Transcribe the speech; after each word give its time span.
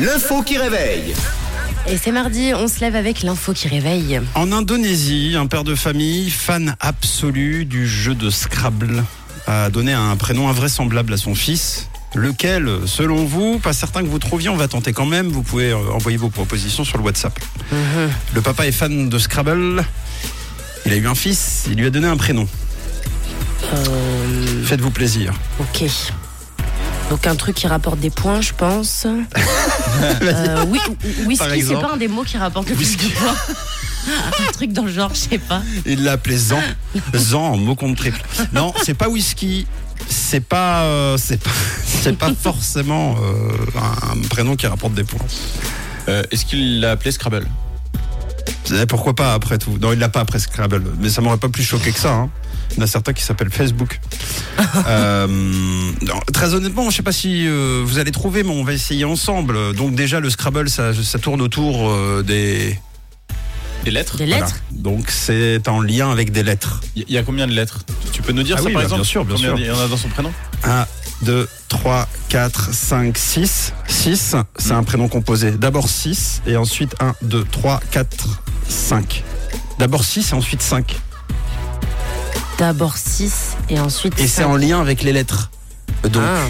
L'info 0.00 0.42
qui 0.42 0.56
réveille. 0.58 1.14
Et 1.88 1.96
c'est 1.96 2.12
mardi, 2.12 2.52
on 2.54 2.68
se 2.68 2.80
lève 2.80 2.94
avec 2.94 3.22
l'info 3.22 3.52
qui 3.52 3.68
réveille. 3.68 4.20
En 4.34 4.52
Indonésie, 4.52 5.34
un 5.36 5.46
père 5.46 5.64
de 5.64 5.74
famille, 5.74 6.30
fan 6.30 6.76
absolu 6.80 7.64
du 7.64 7.88
jeu 7.88 8.14
de 8.14 8.30
Scrabble, 8.30 9.02
a 9.46 9.70
donné 9.70 9.92
un 9.92 10.14
prénom 10.16 10.48
invraisemblable 10.48 11.14
à 11.14 11.16
son 11.16 11.34
fils. 11.34 11.88
Lequel, 12.14 12.68
selon 12.86 13.24
vous, 13.24 13.58
pas 13.58 13.72
certain 13.72 14.02
que 14.02 14.06
vous 14.08 14.18
trouviez, 14.18 14.48
on 14.48 14.56
va 14.56 14.68
tenter 14.68 14.92
quand 14.92 15.06
même. 15.06 15.28
Vous 15.28 15.42
pouvez 15.42 15.70
euh, 15.72 15.76
envoyer 15.92 16.16
vos 16.16 16.30
propositions 16.30 16.84
sur 16.84 16.96
le 16.98 17.04
WhatsApp. 17.04 17.38
Le 18.34 18.40
papa 18.40 18.66
est 18.66 18.72
fan 18.72 19.08
de 19.08 19.18
Scrabble. 19.18 19.84
Il 20.86 20.92
a 20.92 20.96
eu 20.96 21.06
un 21.06 21.14
fils, 21.14 21.64
il 21.70 21.76
lui 21.76 21.86
a 21.86 21.90
donné 21.90 22.06
un 22.06 22.16
prénom. 22.16 22.46
Euh, 23.74 24.64
Faites-vous 24.64 24.90
plaisir. 24.90 25.34
ok. 25.60 25.84
Donc 27.10 27.26
un 27.26 27.36
truc 27.36 27.56
qui 27.56 27.66
rapporte 27.66 27.98
des 28.00 28.10
points, 28.10 28.42
je 28.42 28.52
pense. 28.52 29.06
Euh, 30.22 30.64
oui, 30.68 30.78
whisky, 31.26 31.62
c'est 31.62 31.74
pas 31.74 31.92
un 31.94 31.96
des 31.96 32.08
mots 32.08 32.22
qui 32.24 32.36
rapporte 32.36 32.68
le 32.68 32.74
plus 32.76 32.96
de 32.96 33.02
points. 33.02 33.34
un 34.48 34.52
truc 34.52 34.72
dans 34.72 34.84
le 34.84 34.92
genre, 34.92 35.10
je 35.12 35.18
sais 35.30 35.38
pas. 35.38 35.62
Il 35.86 36.04
l'a 36.04 36.12
appelé 36.12 36.36
Zan. 36.36 36.60
Zan 37.14 37.56
mot 37.56 37.74
compte 37.74 37.96
triple. 37.96 38.20
Non, 38.52 38.72
c'est 38.84 38.94
pas 38.94 39.08
whisky. 39.08 39.66
C'est 40.08 40.40
pas, 40.40 40.82
euh, 40.82 41.16
c'est 41.18 41.42
pas, 41.42 41.50
c'est 41.84 42.16
pas 42.16 42.30
forcément 42.40 43.16
euh, 43.20 43.80
un 44.12 44.20
prénom 44.28 44.56
qui 44.56 44.66
rapporte 44.66 44.94
des 44.94 45.04
points. 45.04 45.20
Euh, 46.08 46.22
Est-ce 46.30 46.44
qu'il 46.44 46.80
l'a 46.80 46.92
appelé 46.92 47.10
Scrabble? 47.12 47.46
Eh, 48.72 48.86
Pourquoi 48.86 49.14
pas 49.14 49.34
après 49.34 49.58
tout? 49.58 49.78
Non, 49.80 49.92
il 49.92 49.98
l'a 49.98 50.08
pas 50.08 50.20
après 50.20 50.38
Scrabble, 50.38 50.82
mais 51.00 51.10
ça 51.10 51.20
m'aurait 51.20 51.38
pas 51.38 51.48
plus 51.48 51.64
choqué 51.64 51.90
que 51.92 51.98
ça. 51.98 52.12
hein. 52.12 52.30
Il 52.72 52.76
y 52.76 52.80
en 52.80 52.84
a 52.84 52.86
certains 52.86 53.12
qui 53.12 53.22
s'appellent 53.22 53.50
Facebook. 53.50 54.00
Euh, 54.86 55.26
non, 55.28 56.20
très 56.32 56.54
honnêtement, 56.54 56.90
je 56.90 56.96
sais 56.96 57.02
pas 57.02 57.12
si 57.12 57.46
euh, 57.46 57.82
vous 57.84 57.98
allez 57.98 58.10
trouver, 58.10 58.42
mais 58.42 58.50
on 58.50 58.64
va 58.64 58.72
essayer 58.72 59.04
ensemble. 59.04 59.74
Donc 59.74 59.94
déjà, 59.94 60.20
le 60.20 60.30
Scrabble, 60.30 60.68
ça, 60.68 60.92
ça 60.94 61.18
tourne 61.18 61.40
autour 61.42 61.88
euh, 61.90 62.22
des. 62.26 62.78
Des 63.84 63.90
lettres 63.90 64.16
Des 64.16 64.26
voilà. 64.26 64.46
lettres 64.46 64.56
Donc 64.72 65.10
c'est 65.10 65.68
en 65.68 65.80
lien 65.80 66.10
avec 66.10 66.32
des 66.32 66.42
lettres. 66.42 66.80
Il 66.96 67.04
y 67.08 67.18
a 67.18 67.22
combien 67.22 67.46
de 67.46 67.52
lettres? 67.52 67.80
Tu 68.12 68.22
peux 68.22 68.32
nous 68.32 68.42
dire 68.42 68.56
Ah 68.58 68.62
ça 68.62 68.66
oui, 68.66 68.72
par 68.72 68.80
bah, 68.82 68.84
exemple? 68.84 69.02
bien 69.02 69.08
sûr, 69.10 69.24
bien 69.24 69.36
Combien 69.36 69.56
sûr. 69.56 69.58
Il 69.60 69.66
y 69.66 69.70
en 69.70 69.80
a 69.80 69.88
dans 69.88 69.96
son 69.96 70.08
prénom? 70.08 70.32
1, 70.64 70.86
2, 71.22 71.48
3, 71.68 72.08
4, 72.28 72.72
5, 72.74 73.16
6. 73.18 73.72
6, 73.86 74.36
c'est 74.56 74.72
un 74.72 74.82
prénom 74.82 75.08
composé. 75.08 75.52
D'abord 75.52 75.88
6 75.88 76.42
et 76.46 76.56
ensuite 76.56 76.94
1, 77.00 77.14
2, 77.22 77.44
3, 77.44 77.80
4, 77.90 78.42
5. 78.68 79.24
D'abord 79.78 80.04
6 80.04 80.32
et 80.32 80.34
ensuite 80.34 80.62
5. 80.62 80.96
D'abord 82.58 82.96
6 82.96 83.56
et 83.70 83.78
ensuite. 83.78 84.18
Et 84.20 84.26
c'est 84.26 84.44
en 84.44 84.56
lien 84.56 84.80
avec 84.80 85.02
les 85.02 85.12
lettres. 85.12 85.50
Donc, 86.04 86.22
Ah. 86.24 86.40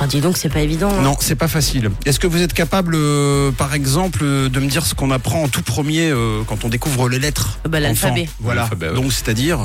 Ah, 0.00 0.06
dis 0.06 0.20
donc, 0.20 0.36
c'est 0.36 0.48
pas 0.48 0.60
évident. 0.60 0.90
hein. 0.96 1.02
non, 1.02 1.16
c'est 1.18 1.34
pas 1.34 1.48
facile. 1.48 1.90
Est-ce 2.06 2.20
que 2.20 2.28
vous 2.28 2.40
êtes 2.40 2.52
capable, 2.52 2.94
euh, 2.94 3.50
par 3.50 3.74
exemple, 3.74 4.20
euh, 4.22 4.48
de 4.48 4.60
me 4.60 4.68
dire 4.68 4.86
ce 4.86 4.94
qu'on 4.94 5.10
apprend 5.10 5.42
en 5.42 5.48
tout 5.48 5.62
premier 5.62 6.08
euh, 6.10 6.42
quand 6.46 6.64
on 6.64 6.68
découvre 6.68 7.08
les 7.08 7.18
lettres 7.18 7.58
Bah, 7.68 7.80
l'alphabet. 7.80 8.28
Voilà. 8.38 8.70
Ouais. 8.80 8.94
Donc, 8.94 9.12
c'est-à-dire 9.12 9.58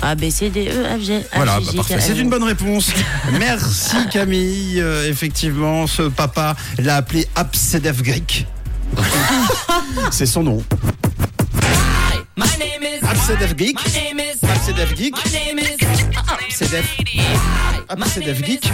A, 0.00 0.14
B, 0.14 0.30
C, 0.30 0.48
D, 0.48 0.66
E, 0.74 0.98
F, 0.98 1.04
G. 1.04 1.18
H, 1.18 1.24
Voilà, 1.36 1.60
bah, 1.60 1.72
parfait. 1.76 1.98
C'est 2.00 2.16
une 2.18 2.30
bonne 2.30 2.44
réponse. 2.44 2.90
Merci 3.38 3.96
Camille. 4.10 4.80
Euh, 4.80 5.06
effectivement, 5.10 5.86
ce 5.86 6.02
papa 6.08 6.56
l'a 6.78 6.96
appelé 6.96 7.26
Absedef 7.36 8.00
Greek. 8.02 8.46
C'est 10.10 10.24
son 10.26 10.42
nom. 10.42 10.64
Absedef 12.60 13.56
Geek. 13.56 13.78
Absedef 14.42 14.96
Geek. 14.96 15.14
Absedef. 16.28 17.79
Absedef 17.90 18.44
Geek. 18.44 18.70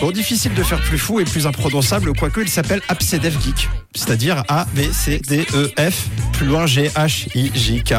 Bon, 0.00 0.10
difficile 0.12 0.54
de 0.54 0.62
faire 0.62 0.80
plus 0.80 0.98
fou 0.98 1.20
et 1.20 1.24
plus 1.24 1.46
imprononçable, 1.46 2.12
quoique 2.16 2.40
il 2.40 2.48
s'appelle 2.48 2.80
Absedef 2.88 3.34
Geek. 3.44 3.68
C'est-à-dire 3.94 4.44
A, 4.48 4.66
B, 4.74 4.80
C, 4.92 5.20
D, 5.26 5.44
E, 5.54 5.70
F, 5.78 6.06
plus 6.32 6.46
loin 6.46 6.66
G, 6.66 6.88
H, 6.94 7.26
I, 7.34 7.50
J, 7.54 7.82
K. 7.82 7.94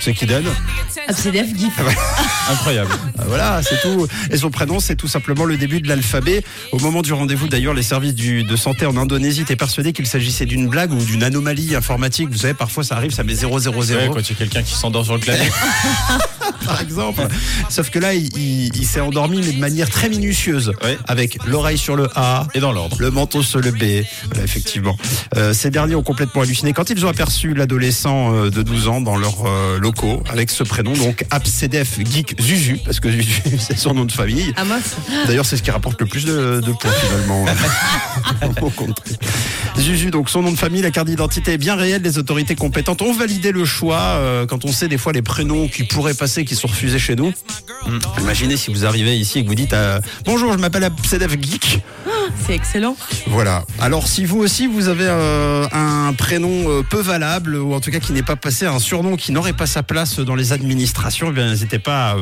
Ce 0.00 0.10
qui 0.10 0.24
donne 0.26 0.44
Abcdf, 1.08 1.56
GIF. 1.58 1.72
Incroyable. 2.50 2.90
ah, 3.18 3.22
Voilà, 3.26 3.60
c'est 3.62 3.80
tout. 3.82 4.06
Et 4.30 4.36
son 4.36 4.50
prénom, 4.50 4.80
c'est 4.80 4.96
tout 4.96 5.08
simplement 5.08 5.44
le 5.44 5.56
début 5.56 5.80
de 5.80 5.88
l'alphabet. 5.88 6.42
Au 6.72 6.78
moment 6.78 7.02
du 7.02 7.12
rendez-vous, 7.12 7.48
d'ailleurs, 7.48 7.74
les 7.74 7.82
services 7.82 8.14
du- 8.14 8.44
de 8.44 8.56
santé 8.56 8.86
en 8.86 8.96
Indonésie 8.96 9.42
étaient 9.42 9.56
persuadés 9.56 9.92
qu'il 9.92 10.06
s'agissait 10.06 10.46
d'une 10.46 10.68
blague 10.68 10.92
ou 10.92 11.02
d'une 11.04 11.22
anomalie 11.22 11.74
informatique. 11.74 12.28
Vous 12.30 12.38
savez, 12.38 12.54
parfois 12.54 12.84
ça 12.84 12.96
arrive, 12.96 13.10
ça 13.12 13.24
met 13.24 13.34
000, 13.34 13.52
Ouais, 13.54 14.08
quand 14.12 14.20
il 14.20 14.30
y 14.30 14.32
a 14.32 14.36
quelqu'un 14.36 14.62
qui 14.62 14.74
s'endort 14.74 15.04
sur 15.04 15.14
le 15.14 15.20
clavier. 15.20 15.50
par 16.64 16.80
exemple. 16.80 17.26
Sauf 17.68 17.90
que 17.90 17.98
là, 17.98 18.14
il, 18.14 18.28
il- 18.36 18.70
il 18.76 18.86
s'est 18.86 19.00
endormi, 19.00 19.40
mais 19.44 19.52
de 19.52 19.58
manière 19.58 19.69
très 19.90 20.08
minutieuse. 20.08 20.72
Ouais. 20.82 20.98
Avec 21.06 21.38
l'oreille 21.46 21.78
sur 21.78 21.96
le 21.96 22.08
A. 22.14 22.46
Et 22.54 22.60
dans 22.60 22.72
l'ordre. 22.72 22.96
Le 23.00 23.10
menton 23.10 23.42
sur 23.42 23.60
le 23.60 23.70
B, 23.70 24.04
Voilà, 24.28 24.44
effectivement. 24.44 24.96
Euh, 25.36 25.52
ces 25.52 25.70
derniers 25.70 25.94
ont 25.94 26.02
complètement 26.02 26.42
halluciné 26.42 26.72
quand 26.72 26.90
ils 26.90 27.04
ont 27.04 27.08
aperçu 27.08 27.54
l'adolescent 27.54 28.34
euh, 28.34 28.50
de 28.50 28.62
12 28.62 28.88
ans 28.88 29.00
dans 29.00 29.16
leurs 29.16 29.46
euh, 29.46 29.78
locaux 29.78 30.22
avec 30.30 30.50
ce 30.50 30.62
prénom, 30.62 30.92
donc 30.92 31.24
Absedef 31.30 31.98
Geek 31.98 32.40
Zuzu, 32.40 32.78
parce 32.84 33.00
que 33.00 33.10
Zuzu, 33.10 33.42
c'est 33.58 33.78
son 33.78 33.94
nom 33.94 34.04
de 34.04 34.12
famille. 34.12 34.52
Ah. 34.56 34.64
D'ailleurs, 35.26 35.46
c'est 35.46 35.56
ce 35.56 35.62
qui 35.62 35.70
rapporte 35.70 36.00
le 36.00 36.06
plus 36.06 36.24
de, 36.24 36.60
de 36.60 36.72
points 36.72 36.90
finalement. 36.90 37.44
Au 38.62 38.70
contraire. 38.70 39.18
Zuzu, 39.80 40.10
donc 40.10 40.28
son 40.28 40.42
nom 40.42 40.52
de 40.52 40.58
famille, 40.58 40.82
la 40.82 40.90
carte 40.90 41.06
d'identité 41.06 41.52
est 41.54 41.58
bien 41.58 41.74
réelle. 41.74 42.02
Les 42.02 42.18
autorités 42.18 42.54
compétentes 42.54 43.00
ont 43.02 43.12
validé 43.12 43.50
le 43.50 43.64
choix. 43.64 44.00
euh, 44.00 44.46
quand 44.46 44.64
on 44.64 44.72
sait 44.72 44.88
des 44.88 44.98
fois 44.98 45.12
les 45.12 45.22
prénoms 45.22 45.68
qui 45.68 45.84
pourraient 45.84 46.14
passer, 46.14 46.44
qui 46.44 46.54
sont 46.54 46.68
refusés 46.68 46.98
chez 46.98 47.16
nous. 47.16 47.32
Mm. 47.86 47.98
Imaginez 48.20 48.56
si 48.56 48.70
vous 48.70 48.84
arrivez 48.84 49.16
ici 49.16 49.38
et 49.38 49.42
que 49.42 49.48
vous 49.48 49.54
dites 49.54 49.72
euh, 49.72 50.00
Bonjour, 50.24 50.52
je 50.52 50.58
m'appelle 50.58 50.84
Absedef 50.84 51.32
Geek. 51.40 51.82
C'est 52.46 52.54
excellent. 52.54 52.96
Voilà. 53.26 53.64
Alors 53.80 54.06
si 54.06 54.24
vous 54.24 54.38
aussi 54.38 54.66
vous 54.66 54.88
avez 54.88 55.06
euh, 55.08 55.66
un 55.72 56.12
prénom 56.12 56.82
peu 56.88 57.00
valable 57.00 57.56
ou 57.56 57.72
en 57.74 57.80
tout 57.80 57.90
cas 57.90 58.00
qui 58.00 58.12
n'est 58.12 58.22
pas 58.22 58.36
passé, 58.36 58.66
un 58.66 58.78
surnom 58.78 59.16
qui 59.16 59.32
n'aurait 59.32 59.52
pas 59.52 59.66
sa 59.66 59.82
place 59.82 60.20
dans 60.20 60.34
les 60.34 60.52
administrations, 60.52 61.28
eh 61.30 61.32
bien 61.32 61.48
n'hésitez 61.48 61.78
pas 61.78 62.16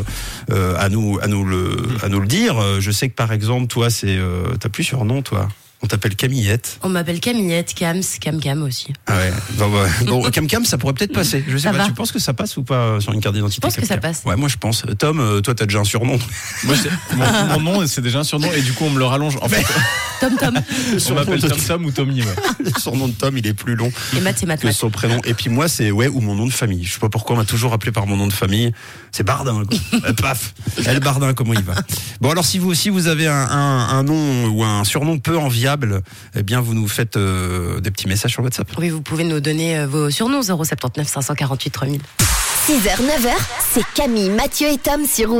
euh, 0.50 0.74
à 0.78 0.88
nous 0.88 1.18
à 1.20 1.26
nous 1.26 1.44
le 1.44 1.76
à 2.02 2.08
nous 2.08 2.20
le 2.20 2.26
dire. 2.26 2.80
Je 2.80 2.91
sais 2.91 3.08
que 3.08 3.14
par 3.14 3.32
exemple 3.32 3.66
toi 3.66 3.91
c'est 3.91 4.18
t'as 4.60 4.68
plus 4.68 4.84
surnom 4.84 5.22
toi. 5.22 5.48
On 5.81 5.87
t'appelle 5.87 6.16
Camillette. 6.16 6.81
On 6.83 6.89
m'appelle 6.89 7.21
Camillette, 7.21 7.72
Cams, 7.72 8.03
Cam 8.21 8.41
Cam 8.41 8.62
aussi. 8.65 8.89
Ah 9.06 9.16
ouais. 9.16 9.33
Bon, 9.59 9.71
bah, 9.71 9.87
bon, 10.06 10.22
Cam 10.31 10.49
Cam, 10.49 10.65
ça 10.65 10.77
pourrait 10.77 10.93
peut-être 10.94 11.12
passer. 11.12 11.44
Je 11.47 11.56
sais 11.56 11.62
Ça 11.65 11.71
pas. 11.71 11.78
va. 11.78 11.84
Tu 11.87 11.93
penses 11.93 12.11
que 12.11 12.19
ça 12.19 12.34
passe 12.34 12.56
ou 12.56 12.65
pas 12.65 12.75
euh, 12.75 13.00
sur 13.00 13.12
une 13.12 13.21
carte 13.21 13.37
d'identité 13.37 13.61
Je 13.69 13.75
pense 13.75 13.77
que 13.81 13.87
ça 13.87 13.97
passe. 13.99 14.22
Ouais, 14.25 14.34
moi 14.34 14.49
je 14.49 14.56
pense. 14.56 14.83
Tom, 14.99 15.21
euh, 15.21 15.41
toi 15.41 15.55
t'as 15.55 15.66
déjà 15.66 15.78
un 15.78 15.84
surnom. 15.84 16.19
Moi, 16.65 16.75
mon, 17.16 17.61
mon 17.61 17.72
nom, 17.81 17.87
c'est 17.87 18.00
déjà 18.00 18.19
un 18.19 18.25
surnom 18.25 18.50
et 18.53 18.61
du 18.62 18.72
coup, 18.72 18.84
on 18.87 18.91
me 18.91 18.99
le 18.99 19.05
rallonge. 19.05 19.37
En 19.41 19.49
fait, 19.49 19.65
Tom 20.21 20.34
Tom. 20.37 20.55
on 21.11 21.15
m'appelle 21.15 21.41
Tom 21.41 21.59
Tom 21.61 21.84
ou 21.84 21.93
Tommy. 21.93 22.22
ouais. 22.22 22.28
Le 22.65 22.81
surnom 22.81 23.06
de 23.06 23.12
Tom, 23.12 23.39
il 23.39 23.47
est 23.47 23.55
plus 23.55 23.77
long. 23.77 23.93
Et 24.16 24.21
Matt, 24.21 24.37
c'est 24.41 24.47
Matt. 24.47 24.60
que 24.60 24.66
Matt. 24.66 24.75
son 24.77 24.91
prénom. 24.91 25.21
Et 25.25 25.34
puis 25.34 25.49
moi, 25.49 25.69
c'est 25.69 25.93
ouais 25.93 26.09
ou 26.09 26.21
mon 26.21 26.34
nom 26.34 26.47
de 26.47 26.53
famille. 26.53 26.84
Je 26.84 26.95
sais 26.95 26.99
pas 26.99 27.09
pourquoi 27.09 27.37
on 27.37 27.39
m'a 27.39 27.45
toujours 27.45 27.72
appelé 27.72 27.93
par 27.93 28.06
mon 28.09 28.16
nom 28.16 28.27
de 28.27 28.33
famille. 28.33 28.72
C'est 29.12 29.22
Bardin. 29.22 29.62
quoi. 29.65 30.00
Euh, 30.09 30.12
Paf. 30.12 30.55
Elle 30.84 30.99
Bardin, 30.99 31.34
comment 31.34 31.55
il 31.55 31.62
va? 31.62 31.75
Bon 32.21 32.31
alors 32.33 32.45
si 32.45 32.59
vous 32.59 32.69
aussi 32.71 32.89
vous 32.91 33.06
avez 33.06 33.28
un, 33.28 33.33
un- 33.49 33.89
un 33.91 34.03
nom 34.03 34.47
ou 34.49 34.65
un 34.65 34.83
surnom 34.84 35.19
peu 35.21 35.39
enviable, 35.39 35.67
eh 36.34 36.42
bien 36.42 36.60
vous 36.60 36.74
nous 36.74 36.88
faites 36.88 37.16
euh, 37.16 37.80
des 37.80 37.90
petits 37.90 38.08
messages 38.08 38.32
sur 38.32 38.42
WhatsApp. 38.42 38.68
Oui, 38.78 38.88
vous 38.88 39.02
pouvez 39.02 39.24
nous 39.24 39.40
donner 39.40 39.78
euh, 39.78 39.86
vos 39.86 40.10
surnoms 40.10 40.42
079 40.42 41.06
548 41.06 41.70
3000. 41.70 42.00
6h, 42.68 42.96
9h, 42.96 43.30
c'est 43.72 43.84
Camille, 43.94 44.30
Mathieu 44.30 44.68
et 44.68 44.76
Tom 44.76 45.06
sur 45.06 45.32